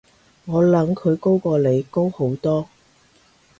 [0.45, 2.67] 我諗佢高過你，高好多